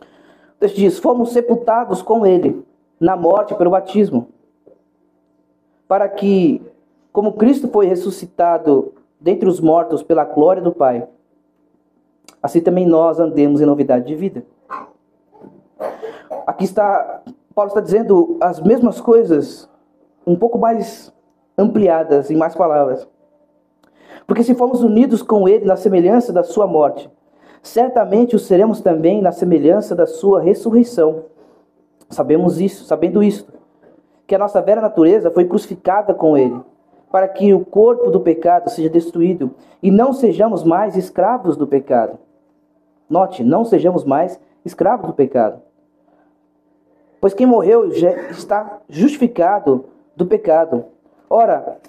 [0.00, 2.66] O texto diz: Fomos sepultados com ele
[2.98, 4.28] na morte pelo batismo,
[5.86, 6.60] para que,
[7.12, 11.08] como Cristo foi ressuscitado dentre os mortos pela glória do Pai,
[12.42, 14.44] assim também nós andemos em novidade de vida.
[16.46, 17.22] Aqui está,
[17.54, 19.70] Paulo está dizendo as mesmas coisas,
[20.26, 21.12] um pouco mais
[21.60, 23.06] ampliadas, em mais palavras.
[24.26, 27.10] Porque se formos unidos com ele na semelhança da sua morte,
[27.62, 31.24] certamente o seremos também na semelhança da sua ressurreição.
[32.08, 33.52] Sabemos isso, sabendo isto,
[34.26, 36.60] que a nossa velha natureza foi crucificada com ele,
[37.10, 39.50] para que o corpo do pecado seja destruído
[39.82, 42.18] e não sejamos mais escravos do pecado.
[43.08, 45.60] Note, não sejamos mais escravos do pecado.
[47.20, 49.84] Pois quem morreu já está justificado
[50.16, 50.84] do pecado.
[51.32, 51.80] Ora,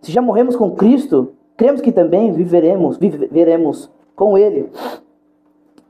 [0.00, 4.72] se já morremos com Cristo, cremos que também viveremos, viveremos com Ele.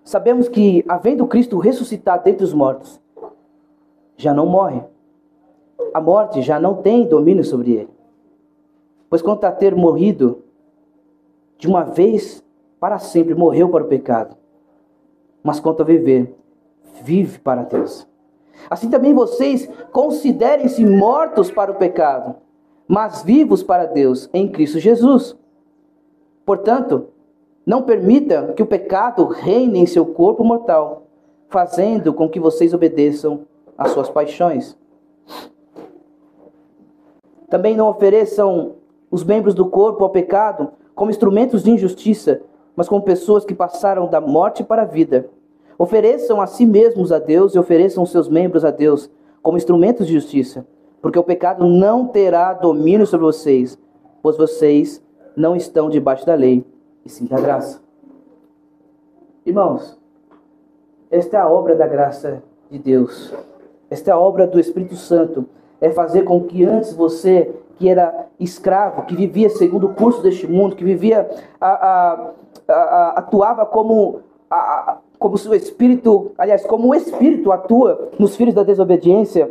[0.03, 3.01] Sabemos que, havendo Cristo ressuscitado dentre os mortos,
[4.17, 4.83] já não morre.
[5.95, 7.89] A morte já não tem domínio sobre ele.
[9.09, 10.43] Pois quanto a ter morrido,
[11.59, 12.45] de uma vez
[12.81, 14.37] para sempre morreu para o pecado.
[15.45, 16.35] Mas quanto a viver,
[17.03, 18.10] vive para Deus.
[18.69, 22.37] Assim também vocês considerem-se mortos para o pecado,
[22.87, 25.37] mas vivos para Deus em Cristo Jesus.
[26.45, 27.07] Portanto,
[27.65, 31.07] não permita que o pecado reine em seu corpo mortal,
[31.49, 33.47] fazendo com que vocês obedeçam
[33.77, 34.77] às suas paixões.
[37.49, 38.77] Também não ofereçam
[39.11, 42.43] os membros do corpo ao pecado como instrumentos de injustiça,
[42.77, 45.29] mas como pessoas que passaram da morte para a vida.
[45.81, 50.13] Ofereçam a si mesmos a Deus e ofereçam seus membros a Deus como instrumentos de
[50.13, 50.67] justiça,
[51.01, 53.79] porque o pecado não terá domínio sobre vocês,
[54.23, 55.03] pois vocês
[55.35, 56.67] não estão debaixo da lei,
[57.03, 57.81] e sim da graça.
[59.47, 59.99] Irmãos,
[61.11, 63.33] esta é a obra da graça de Deus.
[63.89, 65.47] Esta é a obra do Espírito Santo.
[65.81, 70.47] É fazer com que antes você, que era escravo, que vivia segundo o curso deste
[70.47, 71.27] mundo, que vivia,
[71.59, 72.33] a, a,
[72.69, 74.21] a, atuava como,
[75.21, 79.51] como o Espírito, aliás, como o Espírito atua nos filhos da desobediência,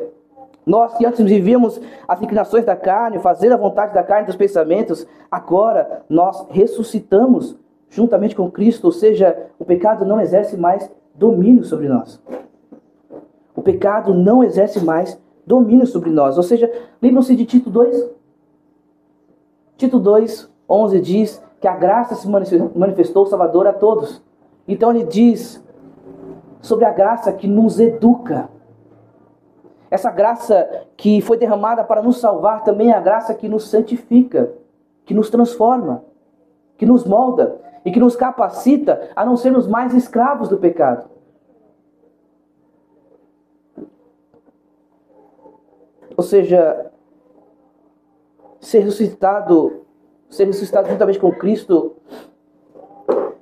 [0.65, 5.05] nós que antes vivíamos as inclinações da carne, fazendo a vontade da carne dos pensamentos,
[5.29, 7.55] agora nós ressuscitamos
[7.87, 12.19] juntamente com Cristo, ou seja, o pecado não exerce mais domínio sobre nós.
[13.55, 16.35] O pecado não exerce mais domínio sobre nós.
[16.35, 18.09] Ou seja, lembram-se de Tito 2?
[19.77, 24.21] Tito 2, 11 diz que a graça se manifestou salvador a todos.
[24.69, 25.61] Então ele diz
[26.61, 28.49] sobre a graça que nos educa.
[29.89, 34.53] Essa graça que foi derramada para nos salvar também é a graça que nos santifica,
[35.05, 36.05] que nos transforma,
[36.77, 41.09] que nos molda e que nos capacita a não sermos mais escravos do pecado.
[46.15, 46.91] Ou seja,
[48.59, 49.85] ser ressuscitado,
[50.29, 51.95] ser ressuscitado juntamente com Cristo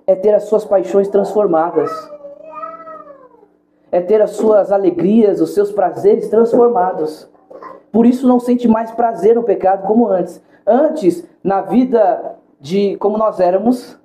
[0.05, 1.91] é ter as suas paixões transformadas
[3.91, 7.29] é ter as suas alegrias, os seus prazeres transformados.
[7.91, 10.41] Por isso não sente mais prazer no pecado como antes.
[10.65, 13.97] Antes, na vida de como nós éramos,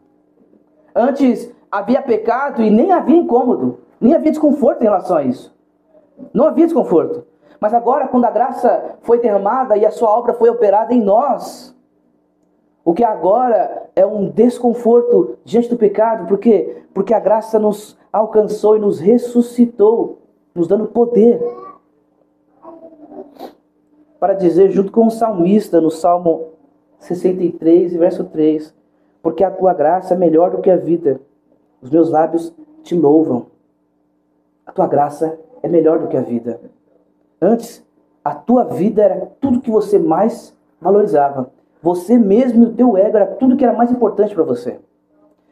[0.94, 5.54] antes havia pecado e nem havia incômodo, nem havia desconforto em relação a isso.
[6.32, 7.26] Não havia desconforto.
[7.58, 11.76] Mas agora, quando a graça foi derramada e a sua obra foi operada em nós,
[12.84, 16.82] o que agora é um desconforto diante do pecado, por quê?
[16.92, 20.18] Porque a graça nos alcançou e nos ressuscitou,
[20.54, 21.40] nos dando poder.
[24.18, 26.48] Para dizer, junto com o salmista, no Salmo
[26.98, 28.74] 63, verso 3,
[29.22, 31.20] porque a tua graça é melhor do que a vida,
[31.80, 33.46] os meus lábios te louvam.
[34.66, 36.60] A tua graça é melhor do que a vida.
[37.40, 37.84] Antes,
[38.24, 41.50] a tua vida era tudo que você mais valorizava.
[41.82, 44.78] Você mesmo e o teu ego era tudo que era mais importante para você.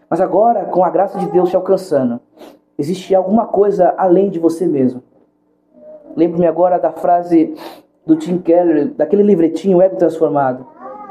[0.08, 2.20] Mas agora, com a graça de Deus te alcançando,
[2.78, 5.02] existe alguma coisa além de você mesmo.
[6.16, 7.54] Lembro-me agora da frase
[8.06, 10.66] do Tim Keller, daquele livretinho O Ego Transformado,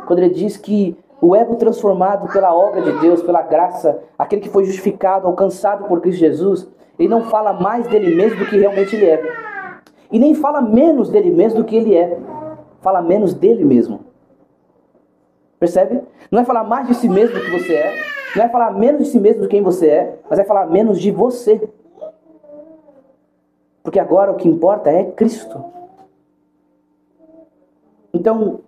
[0.08, 4.50] quando ele diz que o ego transformado pela obra de Deus, pela graça, aquele que
[4.50, 8.96] foi justificado, alcançado por Cristo Jesus, ele não fala mais dele mesmo do que realmente
[8.96, 9.22] ele é.
[10.12, 12.18] E nem fala menos dele mesmo do que ele é.
[12.82, 14.00] Fala menos dele mesmo.
[15.60, 16.02] Percebe?
[16.32, 17.96] Não é falar mais de si mesmo do que você é,
[18.36, 21.00] não é falar menos de si mesmo do que você é, mas é falar menos
[21.00, 21.70] de você.
[23.84, 25.64] Porque agora o que importa é Cristo.
[28.14, 28.62] Então,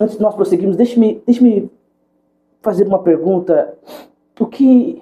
[0.00, 1.70] antes de nós prosseguirmos, deixe-me deixe
[2.60, 3.76] fazer uma pergunta.
[4.38, 5.00] O que,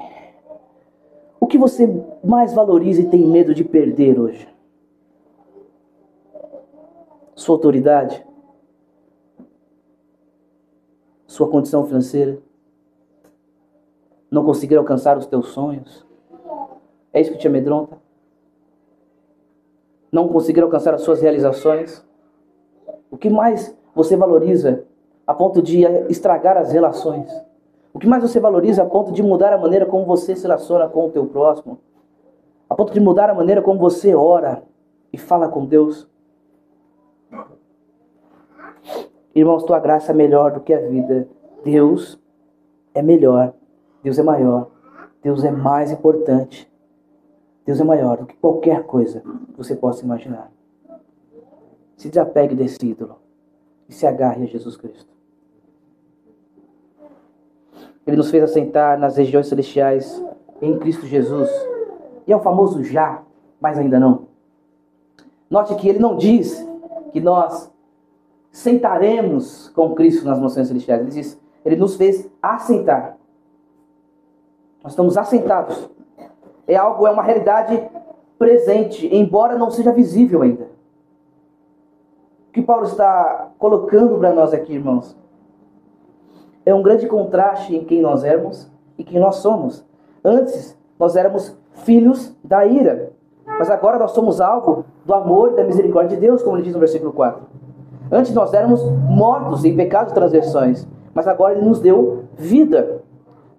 [1.40, 1.88] o que você
[2.22, 4.48] mais valoriza e tem medo de perder hoje?
[7.34, 8.24] Sua autoridade?
[11.34, 12.38] Sua condição financeira,
[14.30, 16.06] não conseguir alcançar os teus sonhos.
[17.12, 17.98] É isso que te amedronta?
[20.12, 22.04] Não conseguir alcançar as suas realizações?
[23.10, 24.84] O que mais você valoriza
[25.26, 27.28] a ponto de estragar as relações?
[27.92, 30.88] O que mais você valoriza a ponto de mudar a maneira como você se relaciona
[30.88, 31.80] com o teu próximo?
[32.70, 34.62] A ponto de mudar a maneira como você ora
[35.12, 36.08] e fala com Deus?
[39.34, 41.28] Irmãos, tua graça é melhor do que a vida.
[41.64, 42.20] Deus
[42.94, 43.52] é melhor.
[44.02, 44.70] Deus é maior.
[45.22, 46.70] Deus é mais importante.
[47.66, 50.52] Deus é maior do que qualquer coisa que você possa imaginar.
[51.96, 53.16] Se desapegue desse ídolo
[53.88, 55.12] e se agarre a Jesus Cristo.
[58.06, 60.22] Ele nos fez assentar nas regiões celestiais
[60.60, 61.48] em Cristo Jesus.
[62.26, 63.22] E é o famoso já,
[63.60, 64.28] mas ainda não.
[65.50, 66.66] Note que ele não diz
[67.12, 67.72] que nós
[68.54, 71.00] sentaremos com Cristo nas mansões celestiais.
[71.00, 73.18] Ele diz, ele nos fez assentar.
[74.80, 75.90] Nós estamos assentados.
[76.64, 77.90] É algo, é uma realidade
[78.38, 80.68] presente, embora não seja visível ainda.
[82.48, 85.16] O que Paulo está colocando para nós aqui, irmãos,
[86.64, 89.84] é um grande contraste em quem nós éramos e quem nós somos.
[90.24, 93.12] Antes, nós éramos filhos da ira,
[93.44, 96.72] mas agora nós somos alvo do amor e da misericórdia de Deus, como ele diz
[96.72, 97.63] no versículo 4.
[98.14, 103.02] Antes nós éramos mortos em pecados e transgressões, mas agora Ele nos deu vida.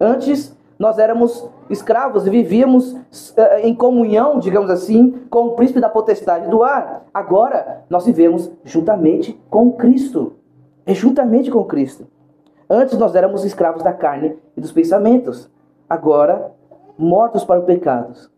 [0.00, 5.90] Antes nós éramos escravos e vivíamos uh, em comunhão, digamos assim, com o príncipe da
[5.90, 7.04] potestade do ar.
[7.12, 10.32] Agora nós vivemos juntamente com Cristo.
[10.86, 12.06] É juntamente com Cristo.
[12.68, 15.50] Antes nós éramos escravos da carne e dos pensamentos.
[15.86, 16.50] Agora,
[16.96, 18.30] mortos para os pecados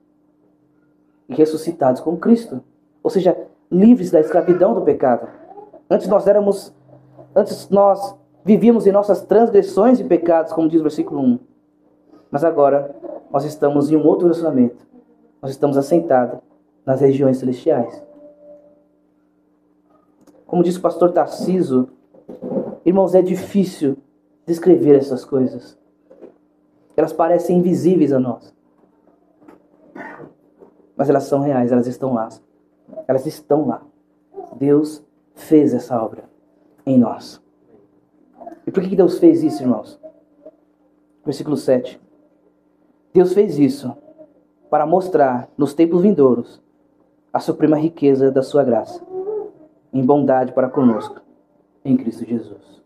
[1.29, 2.61] e ressuscitados com Cristo.
[3.05, 3.37] Ou seja,
[3.71, 5.38] livres da escravidão do pecado.
[5.91, 6.75] Antes nós éramos,
[7.35, 8.15] antes nós
[8.45, 11.39] vivíamos em nossas transgressões e pecados, como diz o versículo 1.
[12.31, 12.95] Mas agora
[13.31, 14.87] nós estamos em um outro relacionamento.
[15.41, 16.41] Nós estamos assentados
[16.85, 18.03] nas regiões celestiais.
[20.47, 21.89] Como disse o pastor Tarciso,
[22.85, 23.99] irmãos, é difícil
[24.47, 25.79] descrever essas coisas.
[26.97, 28.55] Elas parecem invisíveis a nós.
[30.97, 32.29] Mas elas são reais, elas estão lá.
[33.07, 33.83] Elas estão lá.
[34.57, 35.05] Deus
[35.39, 36.25] fez essa obra
[36.85, 37.41] em nós.
[38.67, 39.99] E por que Deus fez isso, irmãos?
[41.25, 42.01] Versículo 7.
[43.13, 43.97] Deus fez isso
[44.69, 46.61] para mostrar nos tempos vindouros
[47.33, 49.03] a suprema riqueza da sua graça,
[49.93, 51.21] em bondade para conosco,
[51.85, 52.83] em Cristo Jesus.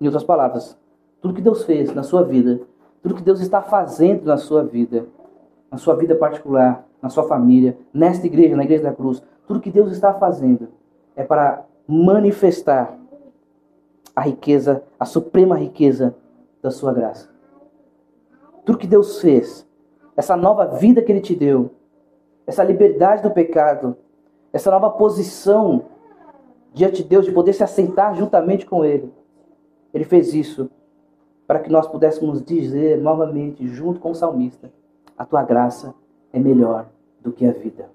[0.00, 0.76] Em outras palavras,
[1.20, 2.60] tudo que Deus fez na sua vida,
[3.02, 5.06] tudo que Deus está fazendo na sua vida,
[5.70, 9.70] na sua vida particular, na sua família, nesta igreja, na igreja da cruz, tudo que
[9.70, 10.68] Deus está fazendo
[11.18, 12.96] é para manifestar
[14.14, 16.14] a riqueza, a suprema riqueza
[16.62, 17.28] da sua graça.
[18.64, 19.66] Tudo que Deus fez,
[20.16, 21.72] essa nova vida que Ele te deu,
[22.46, 23.96] essa liberdade do pecado,
[24.52, 25.86] essa nova posição
[26.72, 29.12] diante de Deus, de poder se assentar juntamente com Ele.
[29.92, 30.70] Ele fez isso
[31.48, 34.70] para que nós pudéssemos dizer novamente, junto com o salmista:
[35.16, 35.92] A tua graça
[36.32, 36.86] é melhor
[37.20, 37.90] do que a vida.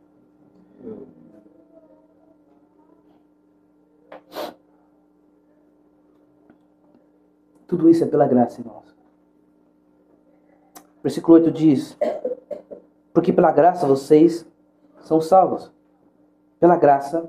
[7.73, 8.95] Tudo isso é pela graça, irmãos.
[11.01, 11.97] Versículo 8 diz:
[13.11, 14.45] Porque pela graça vocês
[15.01, 15.73] são salvos.
[16.59, 17.27] Pela graça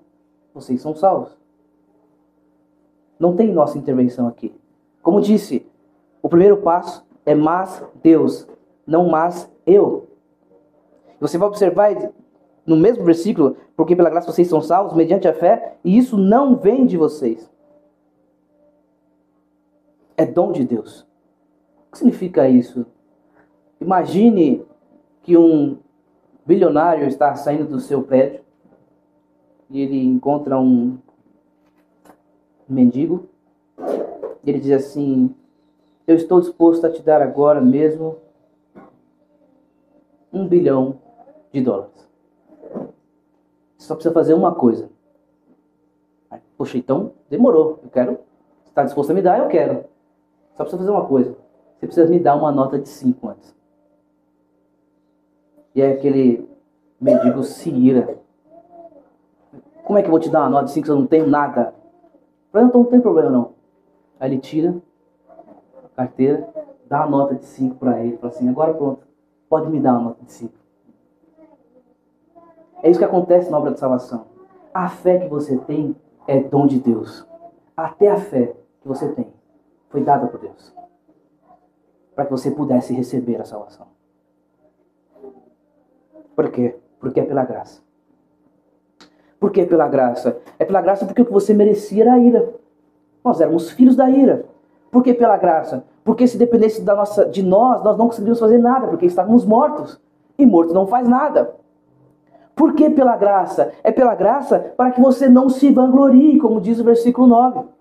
[0.52, 1.34] vocês são salvos.
[3.18, 4.54] Não tem nossa intervenção aqui.
[5.00, 5.66] Como disse,
[6.20, 8.46] o primeiro passo é mas Deus,
[8.86, 10.10] não mas eu.
[11.20, 12.12] Você vai observar
[12.66, 16.54] no mesmo versículo, porque pela graça vocês são salvos mediante a fé, e isso não
[16.54, 17.50] vem de vocês
[20.16, 21.00] é dom de Deus.
[21.88, 22.86] O que significa isso?
[23.80, 24.64] Imagine
[25.22, 25.78] que um
[26.44, 28.40] bilionário está saindo do seu prédio
[29.70, 30.98] e ele encontra um
[32.68, 33.28] mendigo
[34.44, 35.34] e ele diz assim:
[36.06, 38.18] Eu estou disposto a te dar agora mesmo
[40.32, 40.98] um bilhão
[41.52, 41.92] de dólares.
[43.78, 44.90] Só precisa fazer uma coisa.
[46.56, 47.80] Poxa, então demorou.
[47.82, 48.18] Eu quero.
[48.66, 49.38] Está disposto a me dar?
[49.38, 49.84] Eu quero.
[50.56, 51.36] Só precisa fazer uma coisa.
[51.78, 53.54] Você precisa me dar uma nota de 5 antes.
[55.74, 56.48] E aí aquele
[57.00, 58.18] mendigo se ira.
[59.84, 61.26] Como é que eu vou te dar uma nota de 5 se eu não tenho
[61.26, 61.74] nada?
[62.52, 63.52] Falei, então não tem problema não.
[64.18, 64.76] Aí ele tira
[65.84, 66.48] a carteira,
[66.86, 68.16] dá a nota de 5 para ele.
[68.16, 69.06] Fala assim, agora pronto,
[69.48, 70.54] pode me dar uma nota de 5.
[72.82, 74.26] É isso que acontece na obra de salvação.
[74.72, 75.96] A fé que você tem
[76.28, 77.26] é dom de Deus.
[77.76, 79.26] Até a fé que você tem
[79.94, 80.74] foi dada por Deus
[82.16, 83.86] para que você pudesse receber a salvação.
[86.34, 86.76] Por quê?
[86.98, 87.80] Porque é pela graça.
[89.38, 90.36] Por que pela graça?
[90.58, 92.54] É pela graça porque o que você merecia era a ira.
[93.22, 94.46] nós éramos filhos da ira.
[94.90, 95.84] Por que pela graça?
[96.02, 100.00] Porque se dependesse da nossa, de nós, nós não conseguiríamos fazer nada, porque estávamos mortos.
[100.36, 101.54] E morto não faz nada.
[102.56, 103.72] Por que pela graça?
[103.84, 107.74] É pela graça para que você não se vanglorie, como diz o versículo 9.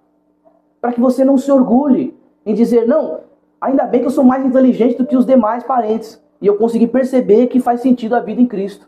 [0.84, 2.14] Para que você não se orgulhe
[2.46, 3.22] em dizer, não,
[3.62, 6.22] ainda bem que eu sou mais inteligente do que os demais parentes.
[6.42, 8.86] E eu consegui perceber que faz sentido a vida em Cristo.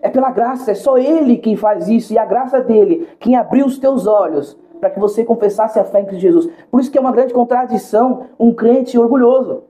[0.00, 3.66] É pela graça, é só Ele quem faz isso, e a graça dele, quem abriu
[3.66, 6.50] os teus olhos para que você confessasse a fé em Cristo Jesus.
[6.70, 9.64] Por isso que é uma grande contradição um crente orgulhoso.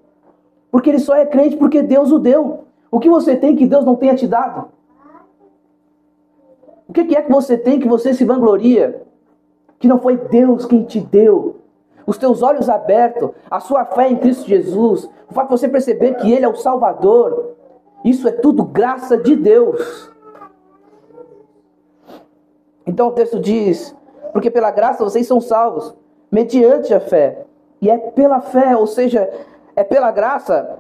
[0.71, 2.67] Porque ele só é crente porque Deus o deu.
[2.89, 4.69] O que você tem que Deus não tenha te dado?
[6.87, 9.05] O que é que você tem que você se vangloria?
[9.85, 11.57] Que não foi Deus quem te deu.
[12.07, 16.15] Os teus olhos abertos, a sua fé em Cristo Jesus, o fato de você perceber
[16.15, 17.51] que Ele é o Salvador,
[18.03, 20.11] isso é tudo graça de Deus.
[22.87, 23.95] Então o texto diz:
[24.33, 25.95] porque pela graça vocês são salvos,
[26.33, 27.45] mediante a fé.
[27.79, 29.31] E é pela fé, ou seja,
[29.77, 30.79] é pela graça,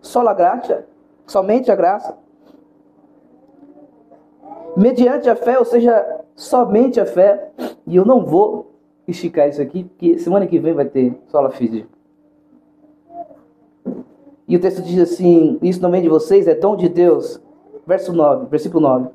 [0.00, 0.86] só a graça,
[1.26, 2.16] somente a graça.
[4.74, 7.50] Mediante a fé, ou seja, somente a fé.
[7.86, 8.72] E eu não vou
[9.06, 11.88] esticar isso aqui, porque semana que vem vai ter sola física.
[14.48, 17.40] E o texto diz assim: Isso não vem de vocês, é dom de Deus.
[17.86, 19.10] Verso 9, versículo 9.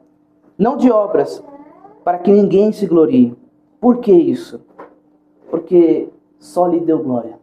[0.57, 1.43] Não de obras,
[2.03, 3.35] para que ninguém se glorie.
[3.79, 4.61] Por que isso?
[5.49, 6.09] Porque
[6.39, 7.39] só lhe deu glória.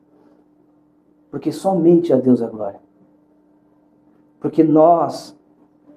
[1.30, 2.80] Porque somente a Deus é glória.
[4.40, 5.36] Porque nós,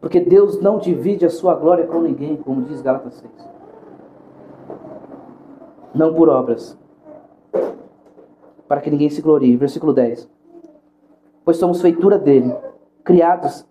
[0.02, 3.32] porque Deus não divide a sua glória com ninguém, como diz Gálatas 6.
[5.94, 6.78] Não por obras,
[8.68, 9.58] para que ninguém se glorie.
[9.58, 10.30] Versículo 10.
[11.44, 12.56] Pois somos feitura dele,
[13.04, 13.66] criados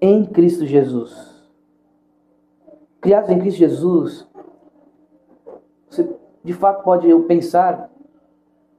[0.00, 1.34] em Cristo Jesus.
[3.00, 4.26] Criados em Cristo Jesus
[5.94, 6.08] você
[6.42, 7.90] de fato pode pensar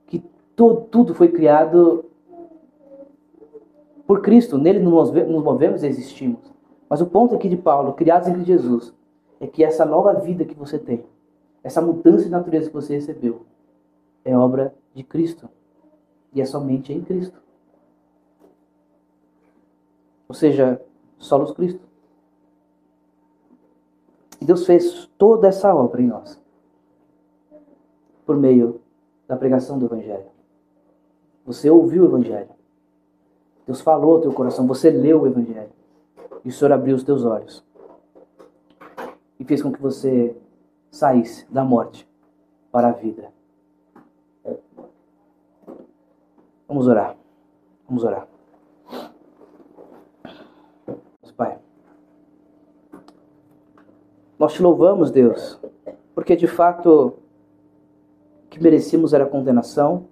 [0.07, 0.23] que
[0.55, 2.05] todo, tudo foi criado
[4.05, 6.53] por Cristo, nele nos movemos e existimos.
[6.87, 8.93] Mas o ponto aqui de Paulo, criados em Jesus,
[9.39, 11.03] é que essa nova vida que você tem,
[11.65, 13.43] essa mudança de natureza que você recebeu,
[14.23, 15.49] é obra de Cristo.
[16.31, 17.41] E é somente em Cristo.
[20.29, 20.79] Ou seja,
[21.17, 21.81] solos Cristo.
[24.39, 26.39] E Deus fez toda essa obra em nós
[28.27, 28.79] por meio
[29.27, 30.27] da pregação do Evangelho.
[31.47, 32.49] Você ouviu o Evangelho.
[33.65, 35.71] Deus falou ao teu coração, você leu o Evangelho.
[36.43, 37.63] E o Senhor abriu os teus olhos.
[39.39, 40.37] E fez com que você
[40.95, 42.07] saísse da morte
[42.71, 43.29] para a vida.
[46.65, 47.17] Vamos orar.
[47.85, 48.27] Vamos orar.
[51.35, 51.59] Pai.
[54.39, 55.59] Nós te louvamos, Deus,
[56.13, 57.17] porque de fato
[58.49, 60.07] que merecíamos era condenação.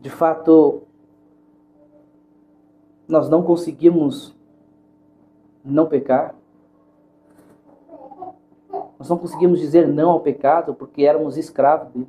[0.00, 0.82] De fato,
[3.08, 4.32] nós não conseguimos
[5.64, 6.36] não pecar.
[9.04, 12.08] Nós não conseguimos dizer não ao pecado porque éramos escravos dele.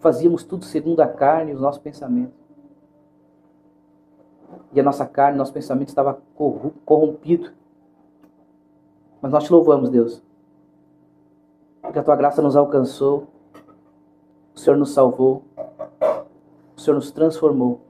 [0.00, 2.34] Fazíamos tudo segundo a carne e os nossos pensamentos.
[4.72, 6.22] E a nossa carne, nosso pensamento estava
[6.86, 7.52] corrompido.
[9.20, 10.22] Mas nós te louvamos, Deus.
[11.82, 13.28] Porque a tua graça nos alcançou
[14.54, 15.42] o Senhor nos salvou.
[16.74, 17.82] O Senhor nos transformou.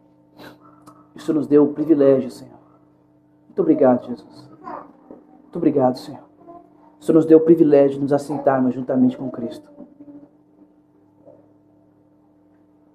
[1.14, 2.58] O Senhor nos deu o privilégio, Senhor.
[3.46, 4.50] Muito obrigado, Jesus.
[5.42, 6.31] Muito obrigado, Senhor.
[7.02, 9.68] O Senhor nos deu o privilégio de nos assentarmos juntamente com Cristo.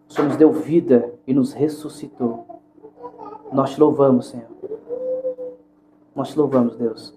[0.08, 2.62] O Senhor nos deu vida e nos ressuscitou.
[3.52, 4.48] Nós te louvamos, Senhor.
[6.16, 7.14] Nós te louvamos, Deus.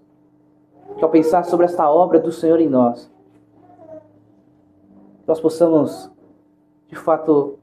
[0.98, 3.08] Que ao pensar sobre esta obra do Senhor em nós,
[5.28, 6.10] nós possamos
[6.88, 7.56] de fato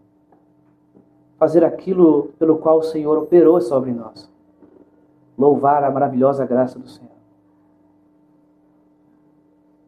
[1.38, 4.32] fazer aquilo pelo qual o Senhor operou sobre nós.
[5.38, 7.16] Louvar a maravilhosa graça do Senhor.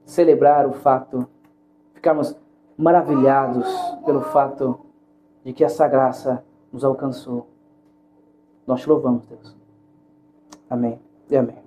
[0.10, 1.28] Celebrar o fato,
[1.93, 2.36] ficarmos
[2.76, 3.68] maravilhados
[4.03, 4.80] pelo fato
[5.45, 6.43] de que essa graça
[6.74, 7.47] nos alcançou.
[8.66, 9.55] Nós te louvamos, Deus.
[10.68, 10.99] Amém
[11.30, 11.57] e amém.